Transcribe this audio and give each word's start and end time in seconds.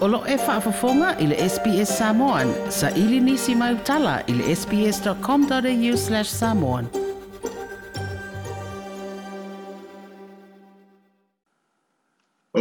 Olo 0.00 0.22
e 0.26 0.36
whaafafonga 0.36 1.08
i 1.20 1.26
le 1.26 1.36
SBS 1.48 1.90
Samoan. 1.98 2.48
Sa 2.70 2.88
ili 2.96 3.20
nisi 3.20 3.54
mai 3.54 3.74
utala 3.74 4.22
i 4.26 4.32
le 4.32 4.54
sbs.com.au 4.56 5.96
slash 6.02 6.30
samoan. 6.36 6.86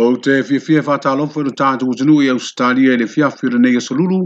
O 0.02 0.10
te 0.28 0.36
whiawhia 0.50 0.84
whātālofo 0.90 1.46
no 1.48 1.56
tātou 1.64 1.96
tunu 2.02 2.20
i 2.28 2.32
Australia 2.36 3.00
i 3.00 3.08
fia 3.16 3.32
fia 3.40 3.64
nei 3.66 3.80
e 3.80 3.86
solulu, 3.88 4.20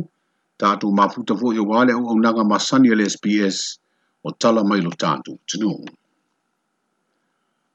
tātou 0.66 0.96
mafuta 1.02 1.38
fo 1.44 1.54
i 1.54 1.62
wale 1.70 1.94
o 1.94 2.02
au 2.10 2.18
naga 2.28 2.44
masani 2.56 2.98
le 2.98 3.06
SBS 3.14 3.62
o 4.26 4.34
tala 4.34 4.66
mai 4.74 4.82
lo 4.82 4.90
tātou 5.06 5.38
tunu. 5.54 5.76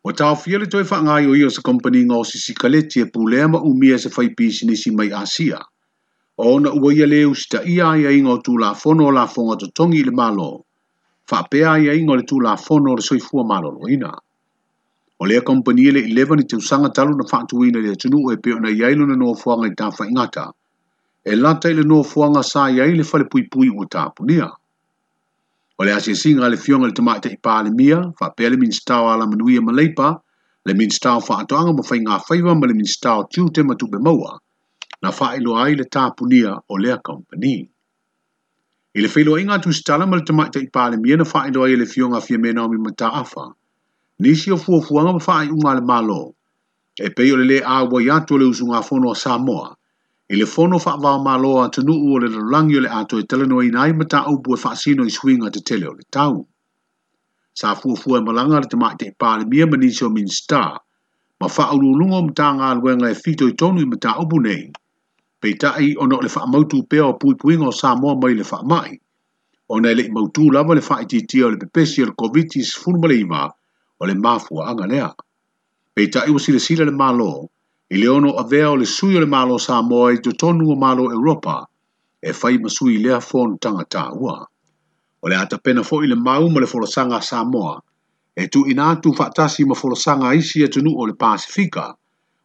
O 0.03 0.13
tau 0.13 0.35
fiele 0.37 0.67
toi 0.71 0.83
wha 0.91 0.99
ngai 1.07 1.25
o 1.27 1.33
ios 1.37 1.57
company 1.67 2.05
ngā 2.07 2.19
o 2.23 2.25
sisi 2.27 2.55
kaleti 2.59 3.01
e 3.05 3.07
pūlea 3.15 3.49
ma 3.55 3.59
umia 3.71 3.97
se 4.03 4.11
whai 4.15 4.29
pisi 4.39 4.67
nisi 4.67 4.93
mai 4.99 5.09
asia. 5.21 5.59
O 6.49 6.59
na 6.63 6.71
ua 6.79 6.93
ia 6.95 7.07
leu 7.07 7.35
sita 7.41 7.65
ia 7.73 7.89
ia 8.03 8.13
ingo 8.15 8.37
tū 8.47 8.55
la 8.63 8.75
fono 8.83 9.09
la 9.17 9.27
fonga 9.33 9.57
to 9.63 9.67
tongi 9.81 10.05
le 10.05 10.13
malo. 10.21 10.51
Wha 11.31 11.41
pea 11.51 11.73
ia 11.83 11.97
ingo 12.01 12.15
le 12.21 12.23
tū 12.23 12.39
la 12.45 12.55
fono 12.67 12.95
le 12.95 13.03
soifua 13.09 13.43
malo 13.49 13.71
lo 13.75 13.89
ina. 13.97 14.13
O 15.19 15.27
lea 15.27 15.43
company 15.51 15.87
e 15.89 15.91
ele 15.91 16.07
11 16.07 16.41
i 16.47 16.47
te 16.47 16.57
usanga 16.57 16.91
talu 16.95 17.19
na 17.19 17.27
whaatu 17.33 17.65
ina 17.65 17.83
le 17.83 17.97
tunu 17.97 18.23
o 18.29 18.33
e 18.33 18.37
peo 18.37 18.61
na 18.61 18.71
iailu 18.71 19.07
na 19.07 19.17
noa 19.17 19.35
fuanga 19.35 19.67
i 19.67 19.75
tāwha 19.75 20.07
ingata. 20.07 20.47
E 21.27 21.35
lata 21.35 21.71
i 21.75 21.75
le 21.75 21.83
noa 21.83 22.05
fuanga 22.07 22.43
sa 22.47 22.71
iaile 22.71 23.03
whale 23.03 23.27
pui 23.27 23.49
pui 23.51 23.67
o 23.69 23.83
tāpunia. 23.85 24.49
O 25.81 25.85
le 25.87 25.93
asinasiga 25.95 26.49
le 26.53 26.57
fioga 26.59 26.89
i 26.89 26.91
le 26.91 26.95
tamaʻi 26.99 27.21
taʻipalemia 27.25 27.99
faapea 28.21 28.49
le 28.51 28.57
minista 28.63 28.97
o 29.03 29.11
alamanuia 29.11 29.61
ma 29.63 29.71
leipa 29.79 30.09
le 30.67 30.75
minista 30.75 31.13
o 31.15 31.21
faatoʻaga 31.27 31.75
ma 31.77 31.85
faigafaiva 31.91 32.55
ma 32.61 32.67
le 32.71 32.75
minista 32.79 33.13
tiu 33.31 33.45
tiute 33.55 33.63
ma 33.69 33.77
tupe 33.83 34.01
maua 34.07 34.33
na 35.03 35.13
faailoa 35.21 35.61
ai 35.67 35.77
le 35.81 35.87
tapunia 35.97 36.57
o 36.69 36.79
lea 36.83 36.99
kompani 36.99 37.55
i 37.63 39.01
le 39.07 39.13
feiloaʻiga 39.15 39.55
atusitala 39.61 40.07
ma 40.11 40.19
le 40.19 40.23
tamaʻi 40.27 40.99
mia, 40.99 41.17
na 41.17 41.25
faailoa 41.35 41.67
ai 41.71 41.77
le 41.79 41.87
fioga 41.87 42.19
afia 42.19 42.39
me 42.43 42.53
naomi 42.53 42.83
mataafa 42.83 43.47
nisi 44.19 44.51
o 44.51 44.59
fuafuaga 44.59 45.13
ma 45.15 45.23
faaiʻuga 45.23 45.69
a 45.73 45.75
le 45.79 45.87
malo 45.87 46.35
e 46.99 47.09
pei 47.15 47.31
o 47.31 47.37
le 47.39 47.47
lē 47.47 47.63
a 47.63 47.87
auai 47.87 48.11
atu 48.19 48.35
o 48.35 48.39
le 48.43 48.51
usugafono 48.51 49.15
o 49.15 49.15
samoa 49.15 49.78
e 50.33 50.37
le 50.37 50.45
fono 50.53 50.77
faavao 50.85 51.19
malo 51.29 51.51
atunuu 51.65 52.13
o 52.15 52.19
le 52.23 52.29
lalolagi 52.35 52.77
o 52.79 52.81
le 52.85 52.91
a 52.99 53.01
toe 53.09 53.23
talanoa 53.31 53.65
ina 53.69 53.79
ai 53.85 53.93
mataupu 54.01 54.49
e 54.55 54.59
faasino 54.65 55.03
i 55.11 55.13
suiga 55.17 55.49
te 55.55 55.61
tele 55.69 55.87
o 55.93 55.95
le 55.99 56.05
tau 56.17 56.37
sa 57.59 57.69
fuafua 57.81 58.19
e 58.21 58.25
malaga 58.27 58.57
le 58.63 58.69
tamaʻi 58.73 58.97
te 59.01 59.07
palemia 59.21 59.65
ma 59.71 59.77
nisi 59.81 60.03
o 60.07 60.11
minstar 60.17 60.75
ma 61.41 61.47
faaulūluga 61.55 62.17
o 62.21 62.23
matagaluega 62.29 63.07
e 63.11 63.15
fitoitonu 63.25 63.79
i 63.85 63.91
mataupu 63.93 64.37
nei 64.47 64.65
peitaʻi 65.41 65.87
ona 66.03 66.15
o 66.19 66.23
le 66.25 66.31
faamautū 66.37 66.77
pea 66.91 67.05
o 67.11 67.13
puing 67.21 67.63
o 67.69 67.73
samoa 67.83 68.15
mai 68.21 68.35
le 68.41 68.45
faamaʻi 68.53 68.95
ona 69.75 69.87
e 69.93 69.97
leʻi 69.99 70.11
mautū 70.17 70.45
lava 70.55 70.75
le 70.77 70.83
faaitiitia 70.89 71.47
o 71.47 71.51
le 71.55 71.59
pepesi 71.63 71.99
o 72.03 72.07
le 72.09 72.15
covid-19 72.21 73.25
o 74.01 74.03
le 74.09 74.15
anga 74.71 74.87
lea 74.93 75.09
peitaʻi 75.97 76.29
ua 76.35 76.41
silasila 76.45 76.85
le 76.85 76.95
malo 77.03 77.33
i 77.91 77.97
le 77.97 78.07
ono 78.09 78.33
avea 78.37 78.69
o 78.71 78.75
le 78.77 78.85
sui 78.85 79.17
o 79.17 79.19
le 79.21 79.25
malo 79.27 79.57
sa 79.57 79.81
moa 79.81 80.13
i 80.13 80.19
te 80.21 80.31
tonu 80.37 80.69
o 80.71 80.75
malo 80.77 81.09
Europa 81.11 81.65
e 82.21 82.33
fai 82.37 82.59
masui 82.61 82.97
i 82.97 82.99
lea 83.05 83.17
fōn 83.19 83.55
tanga 83.65 83.85
tā 83.89 84.03
ua. 84.13 84.35
O 85.25 85.29
le 85.29 85.37
ata 85.37 85.57
pena 85.57 85.81
fōi 85.81 86.05
le 86.11 86.17
mau 86.27 86.51
ma 86.53 86.61
le 86.61 86.67
forosanga 86.69 87.21
sa 87.25 87.45
moa 87.49 87.81
e 88.37 88.47
tu 88.53 88.67
ina 88.69 88.91
tu 89.01 89.09
whaktasi 89.19 89.65
ma 89.65 89.73
forosanga 89.75 90.35
isi 90.37 90.61
e 90.65 90.69
tunu 90.69 90.93
o 91.01 91.07
le 91.09 91.17
Pasifika 91.17 91.87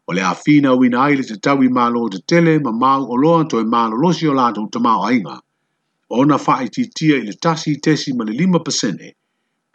o 0.08 0.14
le 0.16 0.24
awhina 0.24 0.72
o 0.72 0.80
ina 0.86 1.02
aile 1.12 1.28
te 1.28 1.36
tawi 1.36 1.68
malo 1.70 2.06
o 2.06 2.10
te 2.10 2.24
tele 2.30 2.56
ma 2.64 2.72
mau 2.72 3.04
o 3.12 3.16
loa 3.20 3.44
to 3.44 3.60
e 3.60 3.66
malo 3.68 4.00
losi 4.00 4.24
o 4.32 4.34
lato 4.34 4.64
o 4.64 4.72
te 4.72 4.80
mau 4.80 5.04
ainga. 5.04 5.38
O 6.08 6.24
ona 6.24 6.40
whae 6.40 6.70
titia 6.72 7.20
i 7.20 7.28
le 7.28 7.36
tasi 7.36 7.76
tesi 7.84 8.16
ma 8.16 8.24
le 8.24 8.32
lima 8.32 8.64
pasene 8.64 9.12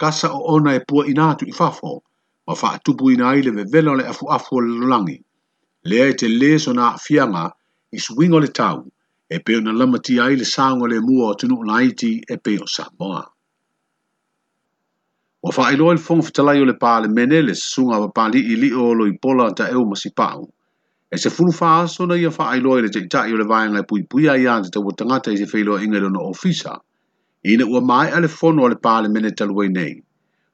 kasa 0.01 0.33
o 0.33 0.41
ona 0.57 0.73
e 0.73 0.79
pua 0.81 1.05
ina 1.05 1.35
tu 1.37 1.45
i 1.45 1.51
fafo 1.53 2.01
ma 2.47 2.53
wha 2.57 2.73
atupu 2.73 3.11
ina 3.13 3.29
aile 3.29 3.51
ve 3.53 3.69
velo 3.69 3.93
le 3.93 4.07
afu 4.09 4.25
afu 4.33 4.55
o 4.55 4.59
le 4.65 4.73
lulangi 4.73 5.19
lea 5.83 6.07
e 6.09 6.13
te 6.13 6.27
le 6.27 6.57
so 6.59 6.73
na 6.73 6.97
fianga 6.97 7.43
i 7.95 7.99
swing 8.05 8.33
o 8.35 8.39
le 8.43 8.47
tau 8.47 8.79
e 9.29 9.37
peo 9.45 9.59
na 9.63 9.71
lamati 9.71 10.19
ai 10.19 10.35
le 10.35 10.45
saunga 10.45 10.87
le 10.91 10.99
mua 10.99 11.29
o 11.29 11.33
tunu 11.39 11.55
na 11.67 11.81
iti 11.81 12.11
e 12.33 12.37
peo 12.37 12.67
Samoa. 12.75 13.21
Wa 15.43 15.49
wha 15.57 15.71
iloa 15.71 15.93
le 15.93 15.99
fong 16.07 16.23
fitalai 16.23 16.59
o 16.61 16.65
le 16.65 16.73
pāle 16.73 17.07
mene 17.07 17.39
le 17.41 17.53
sunga 17.55 17.99
wa 18.03 18.09
pāli 18.17 18.39
i 18.53 18.55
li 18.59 18.71
o 18.75 18.91
lo 18.93 19.07
i 19.07 19.13
pola 19.23 19.53
ta 19.55 19.69
eo 19.71 19.85
masi 19.87 20.09
pāu. 20.11 20.43
E 21.13 21.17
se 21.17 21.29
fulu 21.29 21.51
wha 21.59 21.69
aso 21.83 22.05
na 22.05 22.15
ia 22.15 22.29
wha 22.37 22.55
iloa 22.57 22.81
le 22.83 22.89
teitai 22.95 23.33
o 23.33 23.37
le 23.39 23.45
vāenga 23.51 23.79
i 23.83 23.87
pui 23.87 24.03
pui 24.03 24.27
a 24.27 24.35
ia 24.35 24.59
te 24.63 24.69
tawa 24.75 24.91
tangata 24.97 25.31
i 25.31 25.37
se 25.37 25.47
whailoa 25.53 25.79
ingero 25.83 26.09
na 26.11 26.19
ofisa. 26.19 26.75
Ine 27.43 27.63
ua 27.63 27.79
mai 27.81 28.09
ale 28.11 28.27
fono 28.27 28.63
o 28.63 28.67
le 28.69 28.75
pāle 28.75 29.07
mene 29.07 29.31
talua 29.31 29.65
i 29.65 29.69
nei 29.79 29.95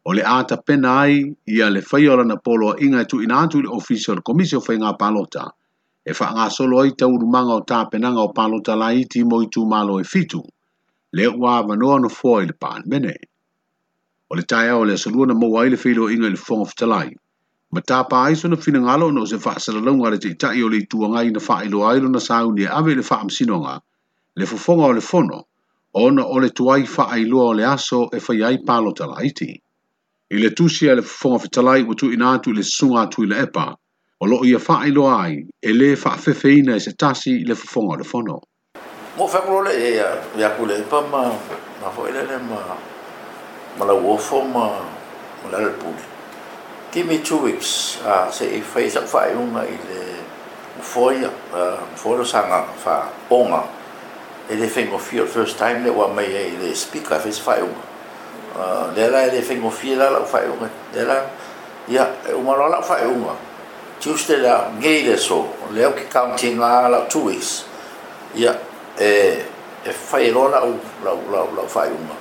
o 0.09 0.13
le 0.13 0.21
ata 0.31 0.55
pena 0.61 0.89
ai 1.03 1.21
ia 1.51 1.67
le 1.69 1.81
fai 1.89 2.05
ora 2.13 2.23
na 2.29 2.35
polo 2.45 2.67
inga 2.85 3.01
tu 3.09 3.17
ina 3.25 3.35
atu 3.45 3.57
le 3.65 3.69
official 3.79 4.19
commission 4.27 4.61
fai 4.61 4.75
ngā 4.81 4.91
palota. 5.01 5.45
E 6.05 6.11
wha 6.19 6.27
ngā 6.35 6.45
solo 6.57 6.81
ai 6.83 6.91
tau 6.99 7.17
rumanga 7.21 7.53
o 7.57 7.63
tā 7.71 7.79
penanga 7.91 8.21
o 8.21 8.31
palota 8.39 8.75
la 8.81 8.91
iti 8.93 9.23
mo 9.25 9.39
i 9.45 9.49
tū 9.55 9.63
malo 9.71 9.97
e 9.99 10.03
fitu. 10.11 10.43
Le 11.17 11.25
ua 11.41 11.55
vanoa 11.69 11.97
no 12.01 12.09
fua 12.19 12.43
i 12.43 12.51
le 12.51 12.53
pān 12.53 12.85
mene. 12.85 13.15
O 14.29 14.35
le 14.37 14.43
tai 14.43 14.69
au 14.75 14.83
le 14.85 14.93
asalua 14.93 15.25
na 15.25 15.33
mowa 15.33 15.65
i 15.65 15.73
le 15.73 15.79
whilo 15.85 16.09
inga 16.13 16.27
i 16.29 16.35
le 16.35 16.43
fong 16.43 16.61
of 16.61 16.75
talai. 16.75 17.09
Ma 17.73 17.81
tā 17.81 18.05
pā 18.05 18.21
aiso 18.29 18.49
na 18.53 18.61
fina 18.61 18.85
ngalo 18.85 19.09
no 19.11 19.25
se 19.25 19.41
wha 19.41 19.57
sara 19.59 19.81
launga 19.81 20.13
le 20.13 20.21
te 20.21 20.29
itai 20.37 20.61
o 20.61 20.69
le 20.69 20.85
tua 20.85 21.09
ngai 21.17 21.33
na 21.33 21.41
wha 21.47 21.61
ilo 21.65 21.81
ailo 21.89 22.13
na 22.13 22.21
sāu 22.29 22.53
ni 22.53 22.67
awe 22.69 22.93
le 22.95 23.01
wha 23.01 23.17
amsinonga. 23.25 23.79
Le 24.37 24.45
fufonga 24.45 24.85
o 24.85 24.93
le 24.93 25.01
fono. 25.01 25.41
Ona 25.97 26.29
o 26.29 26.37
le 26.39 26.53
tuai 26.53 26.83
wha 26.85 27.09
ailoa 27.17 27.45
o 27.51 27.53
le 27.57 27.65
aso 27.65 28.07
e 28.13 28.21
whaiai 28.21 28.61
palota 28.63 29.09
la 29.09 29.23
iti. 29.25 29.55
I 30.31 30.37
le 30.37 30.49
tusi 30.55 30.87
a 30.89 30.95
le 30.95 31.03
fofonga 31.05 31.37
fetalai 31.37 31.85
o 31.89 31.93
tu 31.93 32.07
ina 32.11 32.31
atu 32.33 32.49
i 32.49 32.55
le 32.57 32.63
susunga 32.65 33.01
atu 33.01 33.21
i 33.23 33.27
le 33.29 33.43
epa, 33.45 33.65
o 34.19 34.25
loo 34.25 34.41
ia 34.43 34.57
wha 34.57 34.81
ai, 35.21 35.35
e 35.61 35.69
le 35.73 35.93
wha 35.95 36.17
fefeina 36.17 36.75
i 36.75 36.79
se 36.79 36.91
tasi 36.97 37.41
i 37.41 37.45
le 37.45 37.53
fofonga 37.53 37.93
o 37.93 37.95
le 37.97 38.03
fono. 38.03 38.41
Mo 39.17 39.25
whakuro 39.29 39.61
le 39.61 39.71
e 39.77 39.99
a, 39.99 40.09
ia 40.35 40.49
e 40.57 40.65
le 40.65 40.79
epa 40.81 41.01
ma, 41.11 41.21
ma 41.81 41.87
whaelele 41.93 42.37
ma, 42.41 42.59
ma 43.77 43.85
la 43.85 43.93
wofo 43.93 44.41
ma, 44.41 44.65
ma 45.43 45.49
la 45.51 45.59
lepune. 45.59 46.01
kimi 46.91 47.05
me 47.17 47.21
two 47.23 47.37
weeks, 47.37 48.01
se 48.31 48.49
e 48.49 48.63
whai 48.73 48.89
sa 48.89 49.01
i 49.29 49.35
le 49.35 50.03
ufoia, 50.79 51.29
ufoia 51.93 52.25
sanga 52.25 52.65
wha 52.83 53.13
onga, 53.29 53.61
e 54.49 54.55
le 54.55 54.65
whaingofia 54.65 55.27
first 55.27 55.57
time 55.59 55.83
le 55.83 55.89
ua 55.91 56.07
mai 56.07 56.25
e 56.33 56.57
le 56.57 56.73
speaker, 56.75 57.15
e 57.15 57.19
whai 57.21 57.31
sa 57.31 57.51
wha 57.51 57.57
iunga. 57.59 57.93
Ah, 58.55 58.87
lela 58.95 59.25
e 59.25 59.31
le 59.33 59.41
fengo 59.41 59.69
fie 59.69 59.95
la 59.95 60.09
la 60.09 60.19
ufa 60.19 60.41
e 60.43 60.47
unga. 60.47 60.69
Lela, 60.93 61.25
ia, 61.87 62.07
umaro 62.35 62.67
la 62.69 62.79
ufa 62.79 62.99
e 63.03 63.05
unga. 63.05 63.33
Tuesday 63.99 64.39
la, 64.39 64.71
ngei 64.79 65.03
le 65.03 65.17
so, 65.17 65.43
leo 65.73 65.91
ki 65.91 66.07
kaunti 66.07 66.53
ngā 66.55 66.89
la 66.89 67.01
two 67.11 67.25
weeks. 67.27 67.65
Ia, 68.35 68.55
e, 68.97 69.09
e 69.83 69.91
fai 69.91 70.29
ero 70.29 70.47
la 70.47 70.63
ufa 70.63 70.71
e 70.71 70.71
unga. 70.71 71.11
La 71.57 71.61
ufa 71.63 71.83
e 71.83 71.89
unga. 71.89 72.15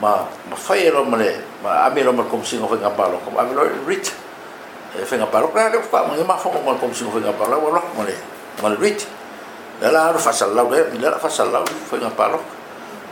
Ma, 0.00 0.12
ma 0.50 0.54
fai 0.56 0.84
ero 0.86 1.02
mane, 1.04 1.32
ma 1.62 1.84
ami 1.86 2.00
ero 2.02 2.12
mane 2.12 2.28
kom 2.28 2.44
singo 2.44 2.68
fenga 2.68 2.90
palo. 2.90 3.16
Ma 3.32 3.40
ami 3.40 3.52
ero 3.56 3.64
rit. 3.86 4.12
E 5.00 5.04
fenga 5.06 5.26
palo. 5.30 5.48
Kaya 5.50 5.70
leo 5.70 5.80
kwa, 5.80 6.06
ma 6.08 6.14
ima 6.14 6.36
fongo 6.36 6.60
mane 6.60 6.78
kom 6.78 6.92
singo 6.92 7.10
fenga 7.18 7.32
palo. 7.32 7.56
Wala, 7.56 7.80
mane, 7.96 8.12
mane 8.60 8.76
rit. 8.76 9.08
Lela 9.80 10.08
aru 10.12 10.18
fasa 10.18 10.44
lau, 10.44 10.68
lela 10.68 11.16
fasa 11.16 11.44
lau, 11.46 11.64
fenga 11.88 12.10
palo. 12.10 12.38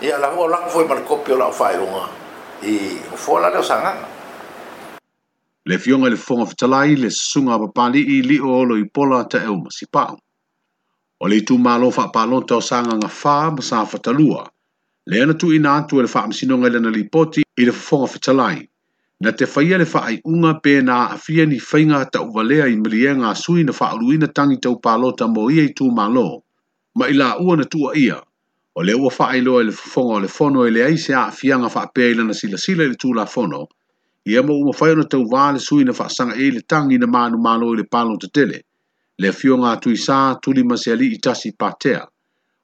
Ia, 0.02 0.18
la 0.20 0.28
ua 0.36 0.48
lak 0.52 0.68
fwe 0.68 0.84
mane 0.84 1.00
kopio 1.08 1.36
la 1.36 1.46
ufa 1.48 1.72
e 1.72 1.78
unga. 1.78 1.96
Ia, 2.04 2.16
e 2.62 2.98
o 3.12 3.16
fola 3.16 3.50
le 3.50 3.62
sanga 3.62 3.92
le 5.65 5.78
fiong 5.78 6.06
le 6.10 6.16
fonga 6.16 6.44
fitalai 6.47 6.97
le 6.97 7.09
sunga 7.10 7.56
papali 7.59 8.03
i 8.18 8.22
li 8.22 8.38
o 8.41 8.65
lo 8.65 8.77
i 8.77 8.84
pola 8.88 9.24
ta 9.27 9.38
e 9.42 9.47
umasi 9.47 9.86
O 11.21 11.27
le 11.27 11.41
tu 11.42 11.56
malo 11.59 11.91
fa 11.91 12.10
palon 12.15 12.44
o 12.50 12.60
sanga 12.60 12.94
nga 12.94 13.09
fa 13.09 13.50
ma 13.50 13.60
sa 13.60 13.84
fatalua. 13.84 14.47
Le 15.10 15.21
ana 15.22 15.34
tu 15.34 15.50
ina 15.53 15.83
tu 15.84 15.98
e 15.98 16.03
le 16.03 16.06
fa 16.09 16.22
amsino 16.22 16.54
nga 16.59 16.68
le 16.71 16.78
na 16.78 16.91
li 16.94 17.09
poti 17.10 17.42
i 17.59 17.65
le 17.66 17.72
fonga 17.72 18.06
fitalai. 18.06 18.62
Na 19.22 19.30
te 19.34 19.44
faia 19.50 19.78
le 19.78 19.84
fa 19.92 20.06
ai 20.06 20.21
unga 20.30 20.54
pe 20.62 20.78
na 20.86 21.09
a 21.10 21.16
fia 21.18 21.42
ni 21.47 21.59
feinga 21.59 22.04
ta 22.10 22.22
uvalea 22.22 22.71
i 22.71 22.77
milie 22.78 23.10
ngā 23.18 23.34
sui 23.34 23.65
na 23.66 23.72
fa 23.74 23.91
aluina 23.91 24.28
tangi 24.30 24.60
tau 24.62 24.78
palota 24.78 25.24
ta 25.24 25.27
mo 25.27 25.50
ia 25.50 25.65
i 25.66 25.74
tu 25.74 25.91
malo. 25.91 26.42
Ma 26.94 27.09
ila 27.10 27.34
ua 27.42 27.56
na 27.59 27.65
tua 27.66 27.98
ia 27.98 28.22
o 28.78 28.83
le 28.83 28.92
ua 28.95 29.10
faailo 29.10 29.59
i 29.60 29.65
le 29.65 29.72
fofoga 29.72 30.15
o 30.15 30.21
le 30.22 30.28
fono 30.30 30.63
i 30.65 30.69
e 30.69 30.71
leai 30.71 30.97
se 31.04 31.13
a'afiaga 31.13 31.69
fa'apea 31.75 32.10
i 32.13 32.15
lana 32.15 32.33
silasila 32.41 32.84
i 32.84 32.89
le 32.89 32.95
tulafono 32.95 33.66
ia 34.25 34.42
ma 34.47 34.53
ua 34.54 34.66
mafai 34.71 34.92
ona 34.95 35.03
tauvā 35.03 35.45
le 35.54 35.59
sui 35.60 35.83
na 35.84 35.91
fa'asaga'i 35.92 36.42
e 36.45 36.48
i 36.48 36.54
le 36.54 36.63
tagi 36.63 36.95
na 36.98 37.09
manumālo 37.15 37.72
i 37.75 37.78
le 37.78 37.84
palo 37.91 38.15
tetele 38.22 38.59
le 39.19 39.27
afioga 39.34 39.72
atu 39.75 39.91
isā 39.91 40.19
tuli 40.42 40.63
ma 40.63 40.77
se 40.78 40.92
ali'i 40.95 41.19
tasi 41.19 41.51
patea 41.59 42.04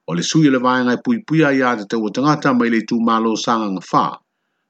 o 0.07 0.15
le 0.15 0.23
sui 0.29 0.47
o 0.47 0.51
le 0.55 0.59
vaega 0.67 0.93
e 0.95 0.99
puipuia 1.03 1.49
iā 1.57 1.73
tataua 1.83 2.09
tagata 2.15 2.53
mai 2.55 2.69
le 2.71 2.77
itumālo 2.85 3.35
sagagafā 3.45 4.05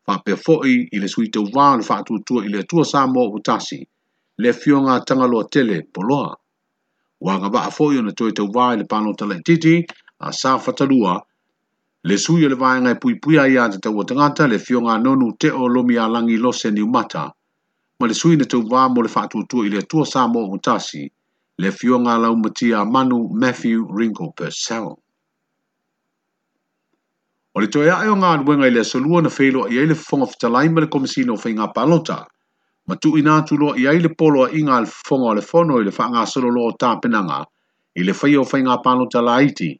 fa'apea 0.05 0.39
fo'i 0.45 0.75
i 0.95 1.03
le 1.03 1.07
sui 1.13 1.29
tauvā 1.35 1.67
o 1.75 1.77
le 1.77 1.85
fa'atuatua 1.89 2.45
i 2.47 2.49
le 2.53 2.65
atua 2.65 2.83
sa 2.91 3.05
mo 3.13 3.27
ua 3.29 3.39
tasi 3.45 3.79
le 4.41 4.49
afioga 4.49 4.97
tagaloa 5.07 5.45
tele 5.53 5.77
poloa 5.93 6.33
ua 7.21 7.37
agava'a 7.37 7.69
fo'i 7.77 8.01
ona 8.01 8.17
toe 8.17 8.33
tauvā 8.33 8.73
i 8.73 8.81
le 8.81 8.85
palo 8.89 9.13
talaʻitiiti 9.19 9.75
a 10.25 10.33
sa 10.33 10.57
fatalua 10.57 11.21
le 12.05 12.17
sui 12.17 12.43
o 12.45 12.49
le 12.49 12.53
vaenga 12.55 12.91
e 12.91 12.97
pui 13.01 13.15
pui 13.19 13.35
ai 13.39 13.57
a 13.57 13.67
te 13.69 13.79
tau 13.81 13.97
o 13.97 14.03
le 14.47 14.57
fio 14.59 14.79
ngā 14.81 14.95
nonu 15.01 15.31
te 15.39 15.49
o 15.51 15.65
lomi 15.67 15.95
a 15.97 16.05
langi 16.07 16.37
lose 16.37 16.69
ni 16.71 16.81
umata, 16.81 17.33
ma 17.99 18.05
le 18.07 18.13
sui 18.13 18.35
na 18.37 18.45
tau 18.45 18.61
vā 18.61 18.87
mo 18.93 19.01
le 19.01 19.09
whātua 19.09 19.65
i 19.65 19.69
le 19.73 19.81
tua 19.81 20.05
sā 20.05 20.21
mō 20.29 20.43
o 20.53 20.57
tasi, 20.61 21.09
le 21.57 21.71
fio 21.71 21.97
ngā 21.97 22.19
lau 22.21 22.35
mati 22.37 22.71
a 22.73 22.85
manu 22.85 23.27
Matthew 23.33 23.87
Ringo 23.97 24.29
Purcell. 24.37 24.93
O 27.55 27.59
le 27.61 27.67
toi 27.73 27.89
ae 27.89 28.07
o 28.11 28.15
ngā 28.21 28.35
nuenga 28.43 28.67
i 28.69 28.73
le 28.75 28.83
solua 28.83 29.23
na 29.25 29.31
whelo 29.39 29.65
i 29.73 29.79
ai 29.81 29.87
le 29.87 29.95
fonga 29.95 30.27
fitalai 30.29 30.69
ma 30.69 30.81
le 30.81 30.87
komisino 30.89 31.33
o 31.33 31.41
whainga 31.41 31.71
palota, 31.73 32.19
ma 32.85 32.97
tu 33.01 33.15
i 33.17 33.23
nātulo 33.25 33.73
i 33.81 33.87
ai 33.87 33.97
le 33.97 34.13
polo 34.13 34.45
a 34.45 34.51
inga 34.53 34.77
le 34.85 34.91
fonga 34.93 35.31
o 35.33 35.33
le 35.33 35.41
fono 35.41 35.81
i 35.81 35.83
le 35.87 35.91
whaanga 35.97 36.25
solo 36.27 36.51
lo 36.53 36.67
o 36.69 36.75
tāpenanga, 36.77 37.41
i 37.95 38.03
le 38.05 38.13
whai 38.13 38.35
o 38.37 38.45
whainga 38.45 38.77
palota 38.83 39.21
la 39.25 39.39
iti, 39.41 39.73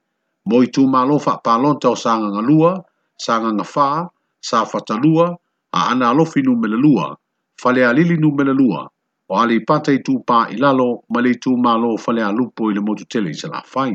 mo 0.52 0.60
i 0.62 0.68
tū 0.78 0.84
mālo 0.94 1.16
wha 1.26 1.32
pālonta 1.48 1.90
o 1.92 1.98
sānga 2.02 2.28
ngā 2.36 2.42
lua, 2.48 2.72
sānga 3.26 3.52
ngā 3.60 3.64
whā, 3.70 3.88
sā 4.50 4.60
whata 4.74 4.98
lua, 5.06 5.26
a 5.80 5.86
ana 5.94 6.12
alofi 6.14 6.44
nū 6.46 6.54
mele 6.66 6.78
lua, 6.84 7.08
whale 7.64 7.82
a 7.88 7.94
lili 8.00 8.18
nū 8.26 8.30
mele 8.42 8.54
lua, 8.60 8.84
o 9.28 9.40
ali 9.42 9.58
pata 9.72 9.96
i 9.98 10.04
tū 10.06 10.20
pā 10.32 10.44
i 10.54 10.60
lalo, 10.62 10.86
ma 11.16 11.24
le 11.26 11.32
i 11.34 11.40
tū 11.46 11.56
mālo 11.66 11.90
o 11.96 12.02
whale 12.04 12.22
a 12.22 12.30
lupo 12.36 12.70
i 12.70 12.76
le 12.78 12.84
motu 12.90 13.08
tele 13.16 13.32
i 13.34 13.40
sala 13.40 13.64
whai. 13.74 13.94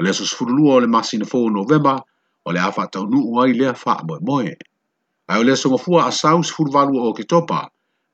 O 0.00 0.04
le 0.04 0.12
aso 0.12 0.28
sifuru 0.32 0.58
lua 0.58 0.74
o 0.74 0.82
le 0.84 0.90
masi 0.96 1.18
na 1.22 1.30
4 1.32 1.54
novemba, 1.56 1.96
o 2.44 2.52
le 2.52 2.60
awha 2.66 2.84
tau 2.92 3.08
nū 3.08 3.22
ua 3.32 3.48
i 3.50 3.56
lea 3.62 3.72
wha 3.84 3.96
moe 4.10 4.20
moe. 4.28 4.52
Ai 5.28 5.40
o 5.40 5.48
le 5.48 5.52
aso 5.56 5.72
ngofua 5.72 6.04
a 6.04 6.12
sau 6.20 6.42
sifuru 6.50 6.72
valua 6.76 7.06
o 7.08 7.12
ke 7.14 7.24
topa, 7.24 7.62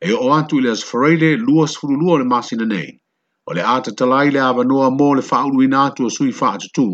e 0.00 0.12
o 0.14 0.31
atu 0.38 0.61
i 0.62 0.69
le 0.69 0.76
aso 0.78 0.94
whareide 0.94 1.34
lua 1.43 1.67
sifuru 1.67 1.99
lua 1.99 2.14
o 2.14 2.23
le 2.23 2.31
masi 2.37 2.56
na 2.62 2.70
nei. 2.70 2.87
O 3.49 3.52
le 3.55 3.67
ata 3.75 3.90
talai 3.93 4.31
le 4.31 4.38
awa 4.38 4.62
noa 4.64 4.90
mō 4.94 5.12
le 5.19 5.26
whaulu 5.31 5.67
ina 5.67 5.84
atu 5.90 6.06
o 6.06 6.14
sui 6.20 6.31
whaatutu, 6.31 6.87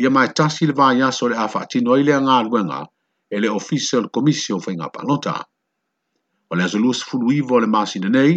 ia 0.00 0.10
mai 0.10 0.28
tasi 0.32 0.64
le 0.66 0.72
vaia 0.72 1.10
so 1.12 1.26
le 1.28 1.36
afa 1.36 1.66
tino 1.68 1.92
ile 2.00 2.14
nga 2.22 2.36
luenga 2.48 2.80
e 3.34 3.48
official 3.60 4.04
commission 4.14 4.58
fo 4.62 4.68
inga 4.74 4.88
panota. 4.96 5.34
O 6.50 6.56
le 6.56 6.62
azulu 6.66 6.90
se 6.98 7.04
fulu 7.08 7.26
ivo 7.38 7.54
le 7.62 7.66
masina 7.74 8.08
nei, 8.16 8.32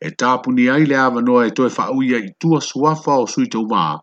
e 0.00 0.08
tapu 0.20 0.48
ai 0.74 0.84
le 0.90 0.96
ava 1.06 1.20
noa 1.26 1.42
e 1.46 1.50
toe 1.56 1.70
faa 1.76 1.90
i 2.02 2.30
tua 2.40 2.58
suafa 2.68 3.12
o 3.22 3.26
sui 3.32 3.48
tau 3.52 3.64
maa, 3.72 3.94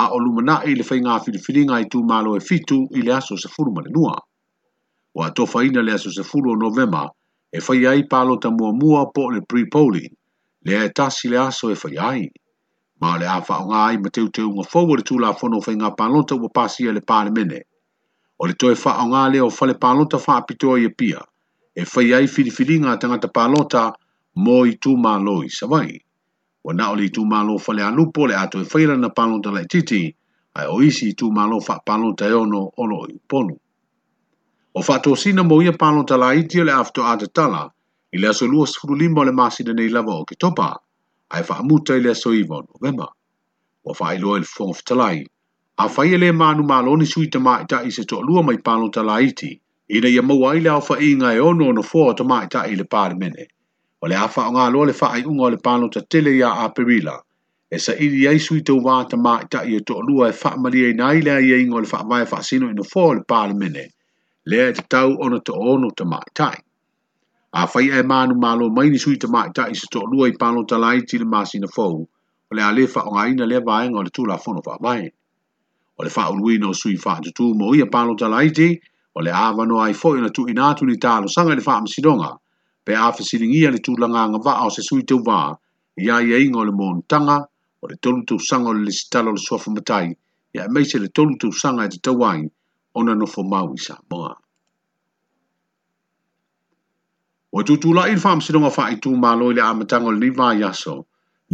a 0.00 0.08
olumana 0.16 0.54
lumana 0.64 0.64
i 0.64 0.72
le 0.78 0.82
whainga 0.88 1.14
filifilinga 1.24 1.76
i 1.80 1.84
tū 1.92 2.00
malo 2.12 2.30
e 2.36 2.40
fitu 2.48 2.78
i 2.96 3.00
le 3.04 3.12
aso 3.18 3.34
se 3.42 3.48
furu 3.54 3.70
malenua. 3.76 4.14
O 5.16 5.22
ato 5.26 5.44
whaina 5.52 5.80
le 5.84 5.92
aso 5.96 6.10
se 6.16 6.22
furu 6.30 6.48
o 6.52 6.56
novema, 6.62 7.02
e 7.52 7.58
whai 7.64 7.82
ai 7.90 8.02
palo 8.12 8.34
ta 8.42 8.48
mua 8.58 8.70
mua 8.80 9.02
po 9.14 9.22
le 9.34 9.40
pre-polling, 9.50 10.12
le 10.66 10.74
e 10.84 10.88
tasi 10.96 11.24
le 11.30 11.38
aso 11.48 11.64
e 11.72 11.76
whai 11.80 11.96
ai 12.12 12.24
ma 13.04 13.10
le 13.20 13.26
a 13.36 13.40
fa 13.48 13.56
nga 13.68 13.80
i 13.94 13.96
mateu 14.04 14.26
te 14.34 14.40
unga 14.48 14.62
fowere 14.72 15.02
tu 15.08 15.14
la 15.22 15.30
fono 15.40 15.56
fa 15.64 15.70
inga 15.76 15.90
palonta 16.00 16.32
wa 16.42 16.48
pasi 16.56 16.80
e 16.90 16.92
le 16.96 17.02
pale 17.10 17.30
mene. 17.36 17.58
O 18.40 18.46
le 18.48 18.54
toe 18.60 18.74
fa 18.82 18.92
o 19.02 19.04
nga 19.10 19.22
le 19.32 19.38
o 19.46 19.50
le 19.68 19.74
palonta 19.84 20.16
fa 20.24 20.32
apito 20.40 20.68
i 20.76 20.84
e 20.88 20.90
pia, 21.00 21.20
e 21.80 21.82
fa 21.92 22.00
iai 22.10 22.26
filifili 22.36 22.74
nga 22.80 22.96
tangata 23.00 23.28
palonta 23.38 23.82
mo 24.44 24.56
i 24.70 24.72
tu 24.82 24.92
ma 25.04 25.12
lo 25.26 25.36
i 25.44 25.50
savai. 25.58 25.94
Wa 26.64 26.72
na 26.78 26.84
o 26.92 26.94
le 27.00 27.06
tu 27.14 27.22
ma 27.32 27.38
lo 27.48 27.54
fa 27.64 27.72
le 27.76 27.82
anupo 27.90 28.20
le 28.28 28.34
ato 28.42 28.56
e 28.60 28.64
faira 28.72 28.94
na 28.98 29.10
palonta 29.18 29.48
le 29.56 29.62
titi, 29.72 30.02
ai 30.58 30.66
o 30.66 30.76
isi 30.88 31.08
tu 31.18 31.26
ma 31.36 31.44
lo 31.50 31.58
fa 31.66 31.74
palonta 31.88 32.22
e 32.24 32.32
ono 32.42 32.60
o 32.80 32.84
lo 32.90 33.00
i 33.08 33.16
ponu. 33.28 33.54
O 34.72 34.80
fa 34.86 34.96
to 35.04 35.12
sina 35.22 35.42
mo 35.50 35.56
i 35.64 35.68
e 35.68 35.74
palonta 35.82 36.14
la 36.22 36.30
iti 36.40 36.58
le 36.66 36.72
afto 36.82 37.00
atatala, 37.12 37.62
i 38.14 38.16
le 38.20 38.26
aso 38.30 38.44
lua 38.52 38.64
sifurulimbo 38.70 39.20
le 39.26 39.32
masina 39.40 39.72
nei 39.74 39.90
lava 39.94 40.14
o 40.16 40.22
ki 40.28 40.34
topa, 40.42 40.68
ai 41.30 41.42
fa 41.44 41.56
muta 41.62 41.96
ile 41.96 42.14
so 42.14 42.32
ivo 42.34 42.62
november 42.74 43.06
o 43.84 43.94
fa 43.94 44.14
ilo 44.14 44.36
il 44.36 44.44
fourth 44.44 44.82
talai 44.84 45.26
a 45.76 45.88
fa 45.88 46.04
ile 46.06 46.26
e 46.28 46.32
manu 46.32 46.62
maloni 46.62 47.04
sui 47.06 47.28
tama 47.28 47.60
ita 47.62 47.82
ise 47.82 48.04
to 48.06 48.20
lua 48.20 48.42
mai 48.42 48.56
palo 48.60 48.88
talaiti 48.88 49.60
ina 49.90 50.08
ye 50.08 50.20
mo 50.20 50.34
waile 50.40 50.68
au 50.70 50.80
fa 50.80 50.94
i 50.98 51.12
e 51.12 51.40
ono 51.40 51.72
no 51.72 51.82
fo 51.82 52.12
to 52.12 52.24
mai 52.24 52.46
ta 52.46 52.66
ile 52.66 52.84
parmene 52.84 53.46
o 54.02 54.06
le 54.08 54.14
afa 54.16 54.50
nga 54.52 54.68
lo 54.72 54.84
le 54.84 54.92
fa 54.92 55.08
ai 55.14 55.22
ungo 55.24 55.48
le 55.50 55.56
palo 55.56 55.88
ta 55.88 56.00
tele 56.02 56.36
ya 56.38 56.50
aprila 56.64 57.16
e 57.74 57.78
sa 57.78 57.92
ili 57.96 58.26
ai 58.28 58.38
sui 58.38 58.62
tau 58.62 58.76
wā 58.84 59.08
ta 59.08 59.16
mā 59.16 59.38
i 59.42 59.46
tai 59.50 59.74
e 59.76 59.80
tō 59.88 59.96
lua 60.06 60.28
e 60.30 60.34
wha 60.42 60.52
mali 60.62 60.80
e 60.90 60.92
nai 60.92 61.20
lea 61.24 61.40
i 61.40 61.50
e 61.56 61.60
ingo 61.64 61.80
le 61.80 61.88
wha 61.92 62.04
mai 62.04 62.22
e 62.22 62.28
wha 62.32 62.42
sino 62.42 62.68
i 62.70 62.74
no 62.74 62.84
fō 62.84 63.04
le 63.14 63.22
pāle 63.26 63.56
mene, 63.60 63.86
lea 64.46 64.72
te 64.76 64.82
tau 64.88 65.16
ona 65.24 65.40
te 65.40 65.52
ono 65.72 65.90
ta 65.96 66.04
mā 66.04 66.20
tai. 66.36 66.63
A 67.62 67.66
fai 67.72 67.86
e 67.88 68.02
manu 68.12 68.34
malo 68.34 68.66
mai 68.76 68.88
ni 68.92 68.98
sui 69.02 69.16
tamai 69.22 69.48
ta 69.56 69.64
i 69.70 69.74
se 69.80 69.86
to 69.92 70.00
lua 70.10 70.26
i 70.26 70.32
palo 70.42 70.60
talai 70.70 70.98
ti 71.08 71.16
le 71.22 71.26
masina 71.34 71.68
fau, 71.76 71.94
o 72.50 72.52
le 72.56 72.62
a 72.68 72.70
le 72.76 72.84
wha 72.92 73.00
o 73.08 73.10
ngaina 73.14 73.44
le 73.50 73.58
vaenga 73.68 73.98
o 74.00 74.02
le 74.06 74.10
tula 74.16 74.36
fono 74.44 74.60
mai. 74.84 75.02
O 75.98 76.00
le 76.06 76.10
wha 76.16 76.24
ului 76.34 76.56
no 76.58 76.70
sui 76.80 76.96
wha 77.04 77.14
tutu 77.24 77.44
mo 77.58 77.66
i 77.76 77.78
a 77.86 77.86
palo 77.94 78.12
talai 78.20 78.48
ti, 78.58 78.68
o 79.16 79.20
le 79.26 79.30
no 79.70 79.76
ai 79.86 79.94
fo 80.00 80.08
ina 80.18 80.30
tu 80.36 80.42
inatu 80.52 80.82
ni 80.86 80.96
talo 81.04 81.26
sanga 81.34 81.54
le 81.54 81.62
wha 81.66 81.74
amsidonga, 81.78 82.30
pe 82.84 82.92
a 82.92 83.06
ia 83.60 83.70
le 83.74 83.78
tūlanga 83.86 84.22
nga 84.30 84.38
va 84.46 84.52
o 84.66 84.68
se 84.74 84.82
sui 84.88 85.04
va, 85.28 85.54
wā, 85.54 85.58
ia 86.04 86.16
ia 86.28 86.36
inga 86.44 86.58
o 86.58 86.64
le 86.66 86.74
tanga, 87.12 87.38
o 87.82 87.84
le 87.90 87.96
tolu 88.02 88.20
tu 88.28 88.34
sanga 88.48 88.68
o 88.70 88.72
le 88.72 88.90
sitalo 88.90 89.30
le 89.30 89.38
suafu 89.46 89.68
matai, 89.76 90.06
ia 90.54 90.64
meise 90.74 90.96
le 90.98 91.08
tolu 91.16 91.32
tu 91.40 91.48
sanga 91.60 91.82
e 91.84 91.88
te 91.92 91.98
tau 92.04 92.18
ona 92.98 93.14
no 93.14 93.26
fo 93.34 93.40
mau 93.52 93.68
i 93.78 93.78
sa 93.86 93.94
moa. 94.10 94.34
O 97.58 97.62
tu 97.62 97.74
tu 97.82 97.92
la 97.94 98.04
il 98.12 98.18
fam 98.22 98.40
si 98.44 98.52
nonga 98.54 98.68
fai 98.76 98.96
tu 99.02 99.10
ma 99.24 99.32
loile 99.40 99.60
a 99.64 99.72
matango 99.80 100.10
ni 100.14 100.28
va 100.38 100.46
yaso. 100.60 100.94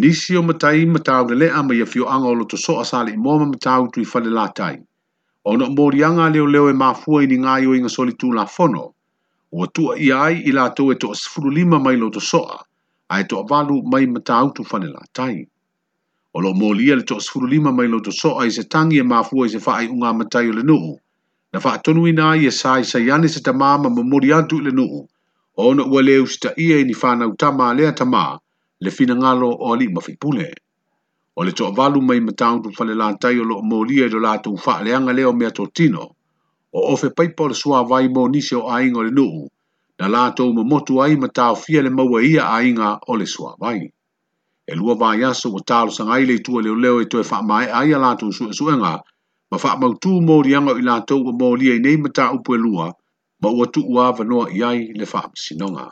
Nisi 0.01 0.35
o 0.41 0.43
matai 0.43 0.87
matau 0.93 1.27
le 1.31 1.35
lea 1.41 1.61
ma 1.67 1.75
yafio 1.81 2.07
anga 2.15 2.29
o 2.29 2.33
loto 2.41 2.57
so 2.57 2.79
asali 2.83 3.17
moma 3.25 3.45
matau 3.51 3.83
tu 3.93 4.01
i 4.01 4.05
fale 4.13 4.31
la 4.37 4.47
tai. 4.61 4.77
O 5.45 5.57
no 5.57 5.67
mori 5.77 6.01
anga 6.09 6.31
leo 6.33 6.47
leo 6.55 6.71
e 6.71 6.75
mafua 6.83 7.21
ini 7.25 7.37
ngai 7.45 7.67
o 7.67 7.75
inga 7.79 7.91
soli 7.97 8.15
tu 8.21 8.33
la 8.33 8.47
fono. 8.47 8.85
O 9.53 9.67
tu 9.67 9.91
a 9.93 9.99
iai 10.07 10.41
ila 10.49 10.65
to 10.77 10.89
e 10.93 10.97
to 10.97 11.13
asfuru 11.17 11.51
lima 11.59 11.79
mai 11.79 11.97
loto 11.99 12.21
soa, 12.31 12.57
a 13.13 13.21
e 13.21 13.25
to 13.29 13.37
avalu 13.45 13.83
mai 13.93 14.07
matau 14.15 14.53
tu 14.57 14.65
fale 14.65 14.89
la 14.95 15.05
tai. 15.13 15.45
O 16.33 16.41
lo 16.41 16.55
mori 16.55 16.85
ia 16.89 16.97
le 16.97 17.03
to 17.05 17.17
asfuru 17.21 17.45
lima 17.51 17.73
mai 17.77 17.89
loto 17.93 18.11
soa 18.11 18.47
i 18.49 18.51
se 18.51 18.65
tangi 18.65 18.97
e 18.97 19.03
mafua 19.13 19.45
i 19.47 19.51
se 19.53 19.61
fai 19.61 19.85
unga 19.93 20.15
matai 20.17 20.47
o 20.49 20.53
le 20.57 20.63
nuhu. 20.63 20.97
Na 21.53 21.61
fai 21.61 21.77
tonu 21.85 22.07
ina 22.09 22.33
i 22.41 22.47
e 22.47 22.51
sai 22.51 22.85
sa 22.85 22.99
yane 22.99 23.29
se 23.29 23.41
tamama 23.41 23.91
mamori 23.93 24.33
antu 24.33 24.57
i 24.65 24.71
le 24.71 24.71
nuhu. 24.71 25.05
Ono 25.69 25.85
ua 25.93 26.01
leu 26.03 26.25
sta 26.27 26.51
ia 26.67 26.77
i 26.81 26.85
ni 26.89 26.95
whanau 27.01 27.31
tama 27.43 27.67
lea 27.79 27.93
tama 28.01 28.25
le 28.83 28.91
fina 28.97 29.15
ngalo 29.21 29.51
o 29.65 29.75
ali 29.75 29.87
mawhipule. 29.95 30.49
O 31.39 31.45
le 31.47 31.53
toa 31.59 31.71
valu 31.79 31.99
mai 32.09 32.21
matau 32.27 32.55
tu 32.63 32.69
fale 32.77 32.95
lantai 33.01 33.37
o 33.41 33.45
loo 33.51 33.61
mōlia 33.71 34.05
i 34.09 34.13
lo 34.15 34.19
le 34.25 34.31
whaaleanga 34.65 35.13
leo 35.19 35.33
mea 35.39 35.51
totino 35.59 36.03
o 36.79 36.93
ofe 36.93 37.09
paipa 37.17 37.43
o 37.45 37.49
le 37.51 37.55
sua 37.63 37.79
vai 37.91 38.05
mō 38.15 38.23
nisi 38.33 38.55
o 38.57 38.63
ainga 38.77 38.99
o 39.01 39.03
le 39.07 39.11
nuu, 39.19 39.41
na 39.99 40.07
latou 40.15 40.51
ma 40.57 40.63
motu 40.71 40.93
ai 41.05 41.15
matau 41.23 41.55
fia 41.63 41.81
le 41.85 41.91
maua 41.97 42.19
ia 42.31 42.43
ainga 42.59 42.89
o 43.11 43.17
le 43.21 43.27
sua 43.35 43.51
vai. 43.63 43.81
E 44.67 44.73
lua 44.81 44.95
vai 45.03 45.19
aso 45.31 45.47
o 45.57 45.61
tālo 45.71 45.91
sangai 45.97 46.23
le 46.29 46.35
itua 46.41 46.59
leo 46.65 46.75
leo 46.85 46.97
e 47.01 47.05
toe 47.11 47.23
wha 47.31 47.39
mai 47.51 47.67
ai 47.79 47.91
a 47.93 47.99
lātou 48.05 48.31
suenga, 48.59 48.95
ma 49.51 49.57
wha 49.63 49.71
mautu 49.81 50.13
rianga 50.47 50.73
i 50.81 50.83
lātou 50.89 51.21
o 51.31 51.33
mōlia 51.41 51.73
i 51.77 51.81
nei 51.85 51.97
matau 52.03 52.33
upo 52.39 52.51
e 52.55 52.59
lua, 52.65 52.87
ma 53.41 53.49
ua 53.51 53.67
tuu 53.67 53.99
ava 54.01 54.25
noa 54.25 54.51
iai 54.53 54.93
le 54.95 55.07
faapasinoga. 55.07 55.87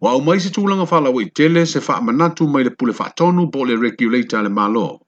Wa 0.00 0.10
au 0.10 0.20
mai 0.24 0.38
se 0.40 0.50
tūlanga 0.52 0.86
whala 0.90 1.10
wei 1.12 1.28
tele 1.30 1.64
se 1.68 1.78
wha 1.80 2.00
manatu 2.00 2.48
mai 2.48 2.64
le 2.64 2.70
pule 2.70 2.92
wha 2.98 3.08
tonu 3.16 3.46
bo 3.52 3.64
le 3.64 3.76
regulator 3.76 4.42
le 4.42 4.48
malo. 4.48 5.00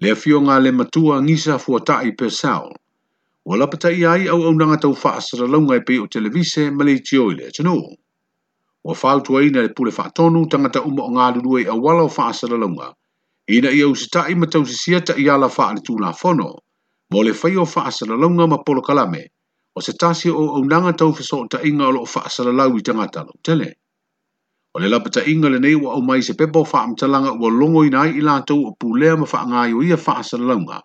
Le 0.00 0.14
fio 0.16 0.40
ngā 0.40 0.56
le 0.64 0.70
matua 0.72 1.20
ngisa 1.22 1.58
fuatai 1.58 2.16
per 2.18 2.30
sao. 2.30 2.72
Wa 3.44 3.56
lapata 3.56 3.92
i 3.92 4.04
ai 4.04 4.28
au 4.28 4.42
au 4.42 4.52
nanga 4.54 4.76
tau 4.82 4.92
wha 5.02 5.12
asara 5.20 5.46
launga 5.48 5.80
pe 5.86 5.98
o 6.00 6.06
televise 6.06 6.70
ma 6.70 6.84
le 6.84 6.92
iti 6.92 7.16
oile, 7.18 7.50
tano. 7.52 7.76
Wa 8.84 8.94
whaltu 8.96 9.36
ai 9.38 9.48
na 9.50 9.60
le 9.62 9.68
pule 9.76 9.92
wha 9.98 10.10
tonu 10.16 10.48
tangata 10.48 10.82
umo 10.88 11.04
o 11.04 11.10
ngā 11.12 11.26
lului 11.36 11.64
a 11.68 11.74
wala 11.84 12.02
o 12.04 12.10
wha 12.16 12.28
asara 12.32 12.56
launga. 12.58 12.88
Ina 13.48 13.70
i 13.70 13.80
au 13.82 13.94
sitai 13.96 14.34
matau 14.34 14.64
si 14.66 14.74
siata 14.74 15.14
i 15.20 15.28
ala 15.28 15.46
wha 15.48 15.64
ale 15.70 15.80
tūlā 15.80 16.12
fono 16.16 16.63
mo 17.14 17.22
le 17.22 17.32
fai 17.40 17.54
o 17.62 17.64
faasalalauga 17.74 18.44
ma 18.52 18.58
polo 18.66 18.80
kalame 18.88 19.22
o 19.76 19.80
se 19.86 19.92
tasi 20.02 20.28
o 20.40 20.42
aunaga 20.58 20.92
tau 21.00 21.10
fesootaʻiga 21.18 21.84
o 22.02 22.04
ta 22.10 22.20
o 22.42 22.44
loo 22.48 22.56
lau 22.60 22.70
i 22.78 22.82
tagata 22.88 23.12
talo, 23.22 23.32
tele 23.46 23.68
o 24.74 24.80
le 24.82 24.88
lapataʻiga 24.92 25.48
lenei 25.54 25.74
au 25.94 26.00
mai 26.08 26.20
se 26.26 26.34
pepa 26.40 26.58
o 26.60 26.64
faamatalaga 26.72 27.30
ua 27.38 27.48
logo 27.60 27.84
ina 27.88 27.98
ai 28.02 28.16
i 28.20 28.22
latou 28.28 28.60
o 28.68 28.74
pulea 28.80 29.14
ma 29.20 29.26
faagaioia 29.32 29.98
faasalalauga 30.06 30.78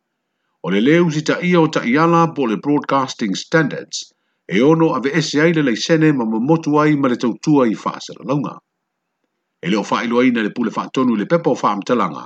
o 0.66 0.74
le 0.74 0.80
lē 0.88 0.98
usitaʻia 1.08 1.58
o 1.66 1.72
taʻiala 1.78 2.22
po 2.36 2.46
le 2.52 2.58
broadcasting 2.66 3.34
standards 3.46 3.98
e 4.56 4.62
ono 4.70 4.94
avee'ese 4.98 5.42
ai 5.44 5.54
le 5.58 5.64
laisene 5.72 6.14
ma 6.20 6.26
mamotu 6.30 6.78
ai 6.84 6.94
ma 7.02 7.10
le 7.10 7.18
tautua 7.24 7.66
i 7.74 7.76
faasalalauga 7.86 8.54
e 9.64 9.70
leo 9.72 9.84
faailoaina 9.92 10.46
le 10.46 10.52
pule 10.56 10.72
faatonu 10.78 11.18
i 11.18 11.20
le 11.22 11.26
pepa 11.34 11.50
o 11.56 11.62
faamatalaga 11.64 12.26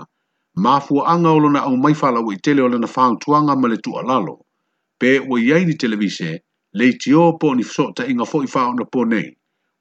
mafua 0.56 1.08
anga 1.08 1.30
o 1.30 1.40
lona 1.40 1.62
au 1.64 1.78
maifala 1.78 2.20
o 2.20 2.32
i 2.32 2.38
tele 2.38 2.62
o 2.62 2.68
lona 2.68 2.88
whaantuanga 2.88 3.56
ma 3.56 3.78
tu 3.78 3.98
alalo, 3.98 4.46
pe 5.00 5.20
o 5.20 5.38
iai 5.38 5.66
ni 5.66 5.74
televise, 5.74 6.40
le 6.74 6.86
i 6.86 6.98
tio 6.98 7.34
po 7.38 7.56
ni 7.56 7.64
fso 7.64 7.92
ta 7.96 8.06
inga 8.06 8.26
fo 8.26 8.44
i 8.44 8.48
wha 8.48 8.68
ona 8.70 8.86
po 8.86 9.06
nei, 9.06 9.34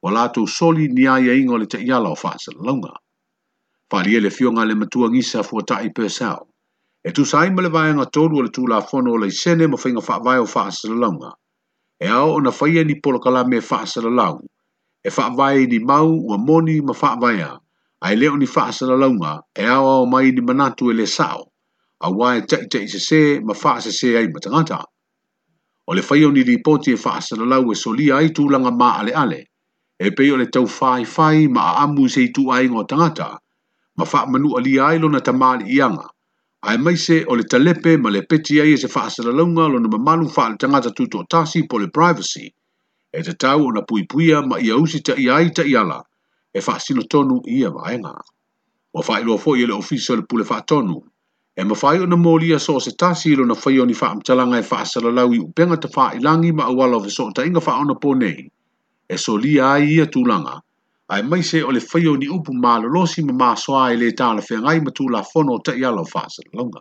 wa 0.03 0.11
lato 0.13 0.47
soli 0.47 0.89
ni 0.89 1.07
aia 1.07 1.35
ingo 1.35 1.59
le 1.59 1.67
te 1.67 1.79
iala 1.79 2.09
o 2.11 2.15
wha 2.15 2.37
longa. 2.65 2.93
Whari 3.93 4.17
e 4.17 4.21
le 4.21 4.31
fionga 4.31 4.65
le 4.65 4.75
matua 4.75 5.11
ngisa 5.13 5.43
fua 5.45 5.61
ta 5.69 5.83
i 5.85 5.89
pēsau, 5.93 6.47
e 7.05 7.13
tu 7.13 7.25
sa 7.27 7.45
ima 7.45 7.61
le 7.63 7.69
vaianga 7.69 8.07
tolu 8.11 8.39
o 8.39 8.43
le 8.43 8.49
tu 8.49 8.65
la 8.67 8.81
fono 8.81 9.13
o 9.13 9.21
i 9.27 9.31
sene 9.31 9.69
ma 9.69 9.77
whainga 9.77 10.01
wha 10.01 10.17
vai 10.25 10.39
o 10.41 10.47
wha 10.49 10.65
longa, 10.97 11.33
e 12.01 12.09
au 12.09 12.33
ona 12.33 12.49
whaia 12.51 12.85
ni 12.85 12.97
polo 13.05 13.21
kalame 13.21 13.61
e 13.61 13.61
wha 13.61 13.83
asala 13.85 14.09
lau, 14.11 14.41
e 15.07 15.11
fa 15.11 15.29
vai 15.37 15.67
ni 15.67 15.79
mau 15.79 16.09
ua 16.09 16.39
moni 16.39 16.81
ma 16.81 16.95
wha 16.99 17.17
vaianga 17.21 17.62
ai 18.03 18.17
leo 18.17 18.37
ni 18.37 18.47
faasa 18.47 18.87
la 18.87 18.97
launga 18.97 19.43
e 19.55 19.65
awa 19.67 19.95
o 20.03 20.07
mai 20.13 20.27
ni 20.33 20.41
manatu 20.49 20.85
e 20.91 20.95
le 20.99 21.07
sao, 21.19 21.43
a 22.01 22.09
wae 22.19 22.39
tei 22.51 22.65
tei 22.73 22.87
se 22.93 22.99
se 23.09 23.21
ma 23.47 23.55
faasa 23.55 23.91
se 23.99 24.09
ai 24.21 24.29
matangata. 24.35 24.81
O 25.87 25.93
le 25.95 26.03
faio 26.03 26.31
ni 26.31 26.43
ripoti 26.43 26.91
e 26.93 26.97
faasa 26.97 27.37
la 27.37 27.45
lau 27.53 27.71
e 27.73 27.75
solia 27.83 28.17
ai 28.17 28.29
tūlanga 28.37 28.73
ma 28.81 28.89
ale 29.01 29.13
ale, 29.23 29.41
e 30.05 30.09
pei 30.17 30.31
o 30.33 30.37
le 30.37 30.47
tau 30.55 30.67
fai 30.67 31.05
fai 31.05 31.47
ma 31.49 31.65
a 31.71 31.83
amu 31.85 32.09
se 32.09 32.21
i 32.27 32.31
tū 32.37 32.45
ai 32.57 32.67
ngō 32.69 32.83
tangata, 32.91 33.29
ma 33.97 34.05
faa 34.05 34.27
manu 34.31 34.51
ali 34.59 34.75
ailo 34.81 35.09
na 35.11 35.21
tamali 35.21 35.67
ianga, 35.79 36.07
ai 36.67 36.77
mai 36.79 36.97
se 36.97 37.23
o 37.27 37.35
le 37.39 37.45
talepe 37.45 37.97
ma 38.03 38.11
le 38.11 38.23
peti 38.27 38.59
ai 38.61 38.73
e 38.73 38.79
se 38.83 38.89
faasa 38.89 39.23
la 39.23 39.31
launga 39.33 39.67
lo 39.73 39.79
na 39.79 39.89
mamalu 39.95 40.27
faa 40.29 40.49
le 40.51 40.57
tangata 40.57 40.91
tūtō 40.91 41.23
tasi 41.31 41.63
po 41.67 41.79
le 41.79 41.87
privacy, 41.91 42.51
e 43.17 43.23
te 43.23 43.33
tau 43.35 43.69
o 43.69 43.71
na 43.71 43.83
pui 43.87 44.03
puia 44.11 44.43
ma 44.43 44.59
ia 44.59 44.75
usi 44.75 45.01
ta 45.07 45.15
ai 45.15 45.53
ta 45.55 45.63
iala, 45.63 45.95
ala, 46.03 46.07
e 46.57 46.61
fa 46.61 46.79
sino 46.79 47.03
tonu 47.13 47.41
ia 47.49 47.71
vaenga. 47.73 48.13
Wa 48.95 49.03
fa 49.03 49.21
ilo 49.21 49.39
fo 49.39 49.57
yele 49.57 49.73
official 49.73 50.23
pule 50.29 50.45
fa 50.45 50.61
tonu. 50.61 50.99
E 51.57 51.65
ma 51.65 51.75
fai 51.75 52.01
ona 52.01 52.17
moli 52.17 52.47
ia 52.47 52.59
so 52.59 52.79
se 52.81 52.93
tasi 52.97 53.33
ilo 53.33 53.45
na 53.45 53.55
fai 53.55 53.79
oni 53.81 53.95
fa 53.95 54.11
amtalanga 54.13 54.59
e 54.59 54.63
fa 54.63 54.85
lawi 55.19 55.39
u 55.39 55.49
upenga 55.49 55.77
ta 55.81 55.89
fa 55.89 56.13
ilangi 56.15 56.53
ma 56.53 56.65
awala 56.65 56.97
ove 56.97 57.11
so 57.11 57.31
ta 57.33 57.43
inga 57.45 57.61
fa 57.61 57.79
ona 57.81 57.95
po 57.95 58.15
E 59.13 59.17
so 59.19 59.37
li 59.37 59.59
a 59.61 59.77
ia 59.79 60.07
tulanga. 60.07 60.61
Ai 61.09 61.23
mai 61.23 61.43
se 61.43 61.63
ole 61.63 61.81
fai 61.81 62.05
ni 62.19 62.29
upu 62.29 62.53
ma 62.55 62.79
lolosi 62.79 63.23
ma 63.25 63.33
ma 63.33 63.57
soa 63.57 63.93
e 63.93 63.97
le 63.97 64.13
ta 64.13 64.33
la 64.33 64.41
fengai 64.41 64.81
ma 64.85 64.91
tu 64.93 65.09
la 65.09 65.23
fono 65.23 65.59
ta 65.61 65.73
ia 65.75 65.91
lo 65.91 66.05
fa 66.05 66.25
asalalonga. 66.25 66.81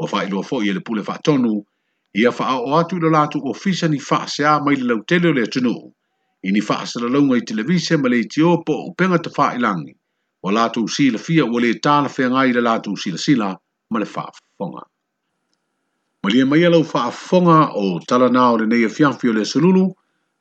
Wa 0.00 0.06
fa 0.06 0.24
ilo 0.24 0.42
fo 0.42 0.60
yele 0.62 0.80
pule 0.80 1.02
fa 1.02 1.16
tonu. 1.20 1.64
Ia 2.14 2.30
fa 2.32 2.44
a 2.48 2.56
o 2.60 2.76
atu 2.76 2.96
ilo 2.96 3.08
latu 3.08 3.40
ofisa 3.44 3.88
ni 3.88 3.98
fa 3.98 4.26
se 4.26 4.44
a 4.44 4.60
mai 4.60 4.76
le 4.76 4.84
lautele 4.84 5.32
le 5.32 5.46
tonu 5.48 5.92
i 6.44 6.50
ni 6.52 6.60
faasalalauga 6.60 7.36
i 7.38 7.40
televise 7.46 7.96
ma 7.96 8.08
le 8.08 8.18
itio 8.24 8.56
po 8.66 8.72
o 8.72 8.86
upega 8.90 9.18
te 9.22 9.30
faailagi 9.36 9.94
ua 10.42 10.52
latou 10.56 10.88
silafia 10.90 11.44
ua 11.46 11.60
lē 11.62 11.70
talafeaga 11.84 12.40
i 12.50 12.52
le 12.56 12.62
latou 12.68 12.96
silasila 12.98 13.48
ma 13.90 13.98
le 14.02 14.08
faafofoga 14.14 14.82
ma 16.22 16.30
lia 16.34 16.46
maia 16.46 16.70
lau 16.72 16.82
faafofoga 16.94 17.58
o 17.82 18.00
talana 18.08 18.48
o 18.50 18.58
lenei 18.64 18.84
afiafi 18.90 19.30
o 19.30 19.34
le 19.38 19.46
asalulu 19.48 19.84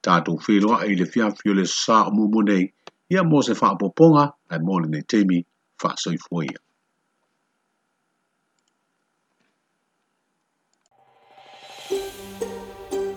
tatou 0.08 0.42
feiloaʻi 0.46 0.90
i 0.92 1.00
le 1.00 1.06
fiafi 1.06 1.52
o 1.54 1.54
le 1.54 1.66
sasā 1.70 2.08
o 2.08 2.12
mumu 2.18 2.42
nei 2.50 2.66
ia 3.14 3.22
mo 3.24 3.42
se 3.46 3.54
faapoopoga 3.62 4.24
ae 4.50 4.60
mo 4.66 4.80
lenei 4.82 5.06
taimi 5.12 5.38
faasoifua 5.82 6.46
ia 6.46 6.62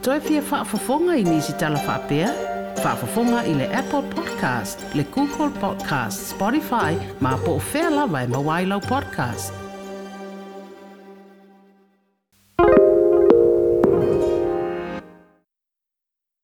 toe 0.04 0.20
fia 0.20 0.42
faafofoga 0.52 1.16
i 1.22 1.24
nisi 1.24 1.56
talafaapea 1.60 2.53
faafofoga 2.82 3.44
i 3.46 3.54
le 3.60 3.66
apple 3.80 4.02
podcast 4.14 4.84
le 4.94 5.04
google 5.16 5.50
podcast 5.62 6.26
spotify 6.32 6.94
ma 7.20 7.36
po 7.44 7.54
o 7.60 7.66
fea 7.72 7.90
lava 7.98 8.22
e 8.26 8.30
mauā 8.36 8.62
i 8.64 8.72
lau 8.72 8.80
podcast 8.90 9.63